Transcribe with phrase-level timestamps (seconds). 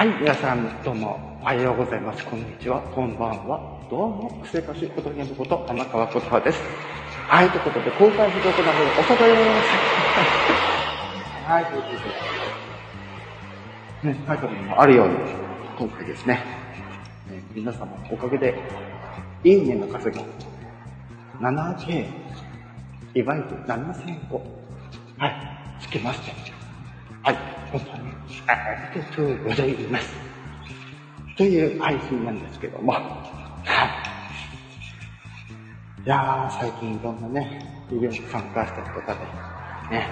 [0.00, 2.24] はい、皆さんどうもおはようございます。
[2.24, 3.86] こんにちは、こんばんは。
[3.90, 6.62] どうも、生活しことげのこと、天川琴葉です。
[7.28, 9.68] はい、ということで、公開不足なので、お外です。
[11.44, 11.88] はい、というこ
[14.02, 15.16] とで、ね、タイトルにもあるように、
[15.78, 16.42] 今回ですね、
[17.30, 18.54] えー皆様のおかげで、
[19.44, 20.22] いいねの数が
[21.40, 22.06] 7K、
[23.16, 24.40] いわゆる7000個、
[25.18, 25.36] はい、
[25.78, 26.49] つけまして、
[28.50, 30.12] ありがとうございます。
[31.36, 33.02] という配信なんですけども、はい。
[36.04, 40.08] いやー、最近いろんなね、イベント参加したりとかで、ね、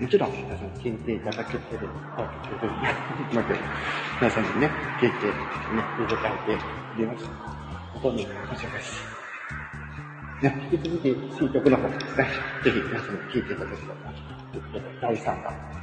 [0.00, 2.72] もちろん皆さん聞いていただけてるわけで、
[3.34, 3.58] まで
[4.20, 4.70] 皆さんにね、
[5.00, 5.32] 聞いて、ね、
[6.04, 6.58] いただいて
[6.96, 7.26] おります。
[7.94, 9.18] 本当に申し訳ないです。
[10.40, 11.04] ね、引き続き、
[11.36, 12.28] 新曲の方ですね、
[12.62, 14.12] ぜひ皆さんに聴いていただければな
[14.52, 15.77] ということで、第3弾、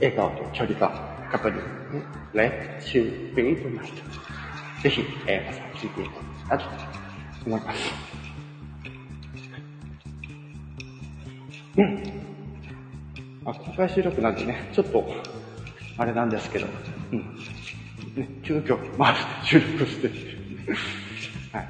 [0.00, 0.90] 笑顔と距離が
[1.30, 1.62] カップル、ね、
[2.34, 4.22] Let You Be Tonight。
[4.82, 6.08] ぜひ、えー、皆さん聴いてい
[6.48, 6.84] ただきたいと
[7.46, 8.12] 思います。
[11.78, 12.02] うん。
[13.46, 15.04] あ、公開収録なんでね、ちょっと、
[15.96, 16.66] あれなんですけど、
[17.12, 17.18] うん。
[18.14, 20.08] ね、急遽回して収録して。
[21.56, 21.68] はい。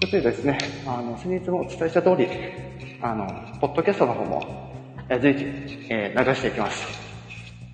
[0.00, 2.28] そしてですね、あの、先日もお伝えした通り、
[3.02, 3.26] あの、
[3.60, 4.67] ポッドキャストの方も、
[5.08, 5.44] 随時、
[5.88, 6.86] えー流していきます。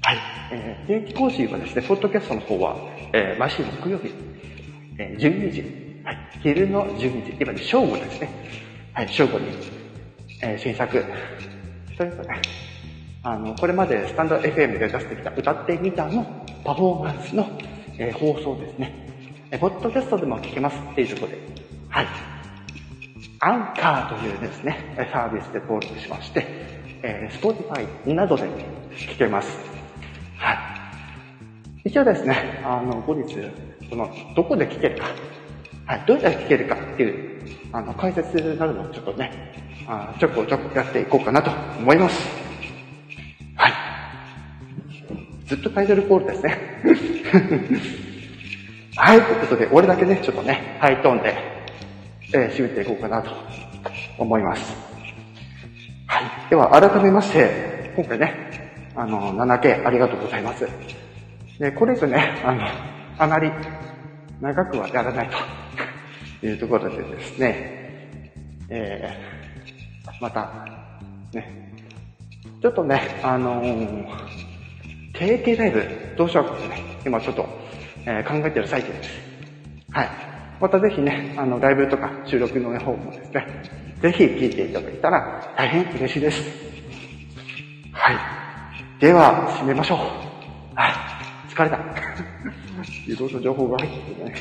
[0.03, 0.19] はい。
[0.53, 2.77] えー定期更新はですね、ポッドキャストの方は、
[3.13, 4.15] えー毎週木曜日、
[4.99, 5.63] えー12時、
[6.05, 6.19] はい。
[6.43, 8.29] 昼の12時、今ね、正午ですね。
[8.93, 9.47] はい、正午に、
[10.43, 11.05] えー新作、
[11.97, 12.43] というかね、
[13.25, 16.25] あの、これまでスタンド FM で出してきた歌ってみたの
[16.65, 17.49] パフォーマンスの、
[17.99, 18.93] えー放送ですね。
[19.51, 21.39] えーポッドキャストでも聞けますっていうところで、
[21.89, 22.07] はい。
[23.41, 28.45] アンカーというですね、えサービスで登録しまして、えー、Spotify などで
[28.97, 29.59] 聞けます。
[30.39, 30.55] は
[31.85, 31.89] い。
[31.89, 33.37] 一応ですね、あの、後日、
[33.91, 35.05] その、どこで聞けるか、
[35.85, 39.53] はい、どうやって聞けるかっていう、あの、解説などもちょっとね、
[39.87, 42.27] あちょこちょこやっていこうかなと思います。
[43.57, 43.73] はい。
[45.47, 46.59] ずっとタイトルコールですね。
[48.97, 51.35] はい、ということで、俺だけね、ちょっとね、ハイトーンで、
[52.33, 53.31] えー締めていこうかなと
[54.17, 54.94] 思います。
[56.15, 56.49] はい。
[56.49, 60.65] では、改めまして、今回ね、あの、7K ありがとうございます。
[61.59, 62.63] で、これ以上ね、あの、
[63.19, 63.51] あまり
[64.41, 65.29] 長くはやらない
[66.41, 68.11] と いうところでですね、
[68.69, 70.53] えー、また、
[71.33, 71.73] ね、
[72.63, 74.07] ちょっとね、あのー、
[75.15, 77.45] 定型ライブどうしようかってね、今ちょっと、
[78.07, 79.11] えー考えてる最中です。
[79.91, 80.09] はい。
[80.61, 86.43] またぜひね、あの、ライブとか収録の方もですね、ぜひ聞いていただけたら大変嬉しいです。
[87.91, 88.17] はい。
[89.01, 89.99] では、締めましょう。
[90.75, 90.93] はい。
[91.49, 91.79] 疲れた。
[91.79, 94.35] いろいろ情報が入っててね。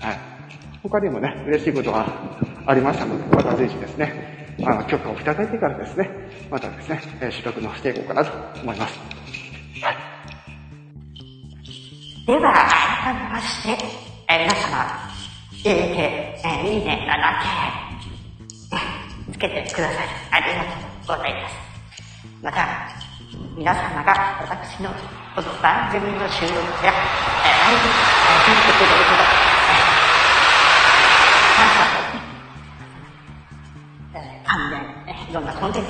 [0.00, 0.18] はい。
[0.82, 2.06] 他にもね、嬉しいことが
[2.66, 6.10] ありましたので、またぜひですね、あの、許可をいただいてからですね、
[6.50, 8.98] またですね、えー収録のしていこうかなと思います。
[9.80, 9.96] はい。
[12.26, 12.52] では、
[13.02, 13.82] 改めまして、
[14.28, 14.84] え皆様、
[15.54, 17.85] いいね、えーいいね、7K、えー
[19.36, 20.08] つけてください。
[20.30, 21.54] ありがとうございます。
[22.42, 22.66] また、
[23.54, 24.14] 皆様が
[24.48, 24.88] 私の
[25.34, 29.20] この番組の収録や、えーライブ、えー見てくれること、
[34.14, 35.88] えーえー関連、えーいろんなコンテンツ、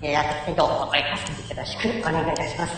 [0.00, 2.72] えーやってどうぞお活かせよろしくお願いいたします。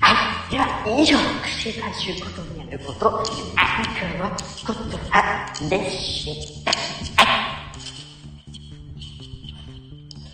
[0.00, 0.12] は
[0.48, 0.50] い。
[0.52, 0.64] では、
[0.98, 4.30] 以上、串回収ことにあること、アンカーは
[4.66, 4.80] こと
[5.10, 6.72] はでした。